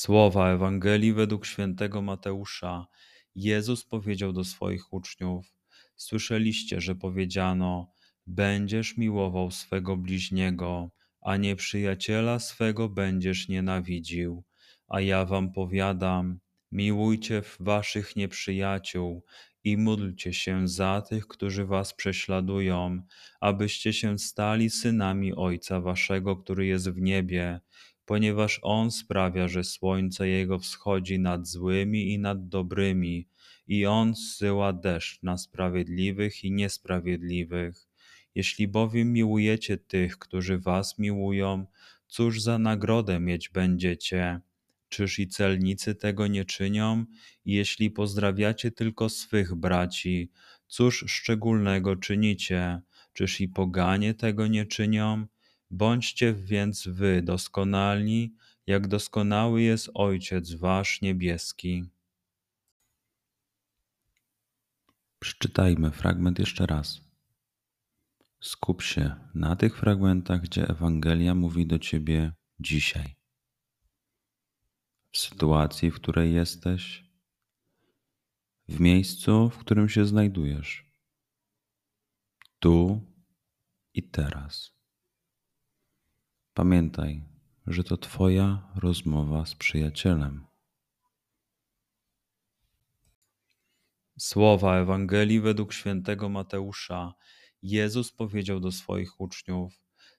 Słowa 0.00 0.50
Ewangelii 0.50 1.12
według 1.12 1.46
świętego 1.46 2.02
Mateusza. 2.02 2.86
Jezus 3.34 3.84
powiedział 3.84 4.32
do 4.32 4.44
swoich 4.44 4.92
uczniów: 4.92 5.54
Słyszeliście, 5.96 6.80
że 6.80 6.94
powiedziano: 6.94 7.92
Będziesz 8.26 8.96
miłował 8.96 9.50
swego 9.50 9.96
bliźniego, 9.96 10.90
a 11.20 11.36
nieprzyjaciela 11.36 12.38
swego 12.38 12.88
będziesz 12.88 13.48
nienawidził. 13.48 14.44
A 14.88 15.00
ja 15.00 15.24
wam 15.24 15.52
powiadam: 15.52 16.40
miłujcie 16.72 17.42
waszych 17.60 18.16
nieprzyjaciół 18.16 19.24
i 19.64 19.76
módlcie 19.76 20.32
się 20.32 20.68
za 20.68 21.02
tych, 21.08 21.26
którzy 21.26 21.64
was 21.66 21.94
prześladują, 21.94 23.02
abyście 23.40 23.92
się 23.92 24.18
stali 24.18 24.70
synami 24.70 25.34
Ojca 25.34 25.80
waszego, 25.80 26.36
który 26.36 26.66
jest 26.66 26.90
w 26.90 27.00
niebie, 27.00 27.60
ponieważ 28.10 28.60
On 28.62 28.90
sprawia, 28.90 29.48
że 29.48 29.64
słońce 29.64 30.28
Jego 30.28 30.58
wschodzi 30.58 31.18
nad 31.18 31.46
złymi 31.46 32.12
i 32.12 32.18
nad 32.18 32.48
dobrymi 32.48 33.28
i 33.68 33.86
On 33.86 34.14
zsyła 34.14 34.72
deszcz 34.72 35.22
na 35.22 35.38
sprawiedliwych 35.38 36.44
i 36.44 36.52
niesprawiedliwych. 36.52 37.88
Jeśli 38.34 38.68
bowiem 38.68 39.12
miłujecie 39.12 39.78
tych, 39.78 40.18
którzy 40.18 40.58
was 40.58 40.98
miłują, 40.98 41.66
cóż 42.06 42.42
za 42.42 42.58
nagrodę 42.58 43.20
mieć 43.20 43.48
będziecie? 43.48 44.40
Czyż 44.88 45.18
i 45.18 45.28
celnicy 45.28 45.94
tego 45.94 46.26
nie 46.26 46.44
czynią? 46.44 47.04
Jeśli 47.44 47.90
pozdrawiacie 47.90 48.70
tylko 48.70 49.08
swych 49.08 49.54
braci, 49.54 50.30
cóż 50.66 51.04
szczególnego 51.08 51.96
czynicie? 51.96 52.80
Czyż 53.12 53.40
i 53.40 53.48
poganie 53.48 54.14
tego 54.14 54.46
nie 54.46 54.66
czynią? 54.66 55.26
Bądźcie 55.70 56.34
więc 56.34 56.88
wy 56.88 57.22
doskonali, 57.22 58.34
jak 58.66 58.88
doskonały 58.88 59.62
jest 59.62 59.90
Ojciec 59.94 60.52
Wasz 60.52 61.00
niebieski. 61.00 61.84
Przeczytajmy 65.18 65.90
fragment 65.90 66.38
jeszcze 66.38 66.66
raz. 66.66 67.00
Skup 68.40 68.82
się 68.82 69.14
na 69.34 69.56
tych 69.56 69.78
fragmentach, 69.78 70.40
gdzie 70.40 70.68
Ewangelia 70.68 71.34
mówi 71.34 71.66
do 71.66 71.78
ciebie 71.78 72.32
dzisiaj. 72.60 73.16
W 75.12 75.18
sytuacji, 75.18 75.90
w 75.90 75.94
której 75.94 76.34
jesteś, 76.34 77.04
w 78.68 78.80
miejscu, 78.80 79.50
w 79.50 79.58
którym 79.58 79.88
się 79.88 80.06
znajdujesz, 80.06 80.92
tu 82.58 83.00
i 83.94 84.02
teraz. 84.02 84.79
Pamiętaj, 86.54 87.24
że 87.66 87.84
to 87.84 87.96
Twoja 87.96 88.72
rozmowa 88.76 89.46
z 89.46 89.54
przyjacielem. 89.54 90.46
Słowa 94.18 94.76
Ewangelii 94.76 95.40
według 95.40 95.72
świętego 95.72 96.28
Mateusza. 96.28 97.14
Jezus 97.62 98.12
powiedział 98.12 98.60
do 98.60 98.72
swoich 98.72 99.20
uczniów: 99.20 99.72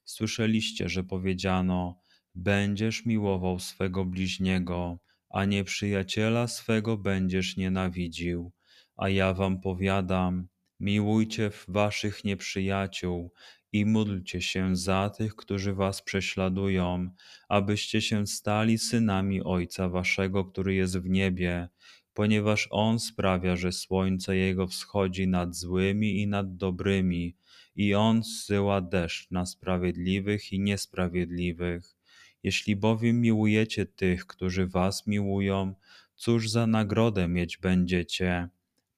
Słyszeliście, 0.06 0.90
że 0.90 1.03
powiedziano: 1.03 2.02
Będziesz 2.36 3.06
miłował 3.06 3.59
swego 3.59 4.06
bliźniego, 4.06 5.00
a 5.30 5.46
nieprzyjaciela 5.46 6.47
swego 6.47 6.97
będziesz 6.97 7.58
nienawidził. 7.58 8.52
A 8.96 9.09
ja 9.09 9.34
wam 9.34 9.62
powiadam: 9.62 10.47
miłujcie 10.80 11.52
waszych 11.68 12.24
nieprzyjaciół 12.24 13.31
i 13.74 13.86
módlcie 13.86 14.42
się 14.42 14.76
za 14.76 15.09
tych, 15.09 15.36
którzy 15.36 15.74
was 15.74 16.02
prześladują, 16.02 17.09
abyście 17.50 18.02
się 18.02 18.28
stali 18.28 18.78
synami 18.78 19.44
Ojca 19.44 19.90
waszego, 19.90 20.46
który 20.46 20.74
jest 20.74 21.00
w 21.00 21.09
niebie 21.09 21.70
ponieważ 22.14 22.68
On 22.72 23.00
sprawia, 23.00 23.56
że 23.56 23.72
słońce 23.72 24.36
Jego 24.36 24.68
wschodzi 24.68 25.28
nad 25.28 25.56
złymi 25.56 26.22
i 26.22 26.28
nad 26.28 26.56
dobrymi, 26.56 27.36
i 27.76 27.96
On 27.96 28.24
zsyła 28.24 28.82
deszcz 28.82 29.32
na 29.32 29.46
sprawiedliwych 29.46 30.53
i 30.53 30.59
niesprawiedliwych. 30.59 31.96
Jeśli 32.44 32.76
bowiem 32.76 33.22
miłujecie 33.22 33.86
tych, 33.86 34.28
którzy 34.28 34.68
was 34.68 35.08
miłują, 35.08 35.76
cóż 36.16 36.50
za 36.50 36.68
nagrodę 36.68 37.28
mieć 37.28 37.58
będziecie? 37.58 38.50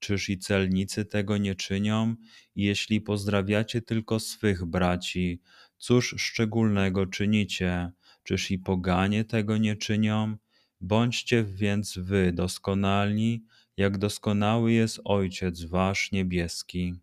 Czyż 0.04 0.30
i 0.30 0.38
celnicy 0.38 1.06
tego 1.06 1.38
nie 1.38 1.56
czynią? 1.56 2.16
Jeśli 2.56 3.02
pozdrawiacie 3.02 3.82
tylko 3.82 4.20
swych 4.20 4.66
braci, 4.66 5.42
cóż 5.78 6.16
szczególnego 6.18 7.06
czynicie? 7.06 7.92
Czyż 8.24 8.52
i 8.52 8.60
poganie 8.60 9.26
tego 9.26 9.58
nie 9.58 9.76
czynią? 9.76 10.38
Bądźcie 10.82 11.44
więc 11.44 11.98
wy 11.98 12.32
doskonali, 12.34 13.46
jak 13.78 13.98
doskonały 13.98 14.72
jest 14.72 15.02
Ojciec 15.06 15.64
Wasz 15.64 16.12
niebieski. 16.12 16.94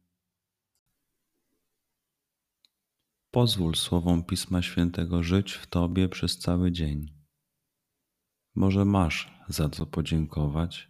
Pozwól 3.30 3.74
słowom 3.74 4.24
Pisma 4.24 4.62
Świętego 4.62 5.22
żyć 5.22 5.52
w 5.52 5.66
Tobie 5.66 6.08
przez 6.08 6.38
cały 6.38 6.72
dzień. 6.72 7.14
Może 8.54 8.84
masz 8.84 9.32
za 9.48 9.68
co 9.68 9.86
podziękować, 9.86 10.89